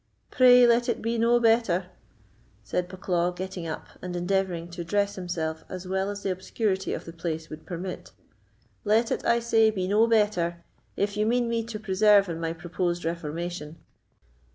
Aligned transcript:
"Pray, 0.31 0.65
let 0.65 0.89
it 0.89 0.99
be 0.99 1.19
no 1.19 1.39
better," 1.39 1.91
said 2.63 2.89
Bucklaw, 2.89 3.35
getting 3.35 3.67
up, 3.67 3.85
and 4.01 4.15
endeavouring 4.15 4.67
to 4.71 4.83
dress 4.83 5.13
himself 5.13 5.63
as 5.69 5.87
well 5.87 6.09
as 6.09 6.23
the 6.23 6.31
obscurity 6.31 6.91
of 6.91 7.05
the 7.05 7.13
place 7.13 7.51
would 7.51 7.67
permit—"let 7.67 9.11
it, 9.11 9.23
I 9.23 9.37
say, 9.37 9.69
be 9.69 9.87
no 9.87 10.07
better, 10.07 10.65
if 10.97 11.15
you 11.17 11.27
mean 11.27 11.47
me 11.47 11.63
to 11.65 11.79
preserve 11.79 12.27
in 12.29 12.39
my 12.39 12.51
proposed 12.51 13.05
reformation. 13.05 13.77